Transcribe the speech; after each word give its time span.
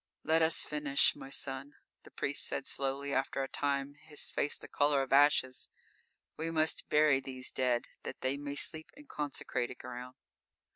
"Let 0.23 0.41
us 0.41 0.65
finish, 0.65 1.15
my 1.15 1.29
son," 1.29 1.75
the 2.01 2.09
priest 2.09 2.47
said 2.47 2.67
slowly, 2.67 3.13
after 3.13 3.43
a 3.43 3.47
time, 3.47 3.93
his 3.93 4.31
face 4.31 4.57
the 4.57 4.67
color 4.67 5.03
of 5.03 5.13
ashes. 5.13 5.69
"We 6.37 6.49
must 6.49 6.89
bury 6.89 7.19
these 7.19 7.51
dead, 7.51 7.85
that 8.01 8.21
they 8.21 8.35
may 8.35 8.55
sleep 8.55 8.89
in 8.97 9.05
consecrated 9.05 9.77
ground." 9.77 10.15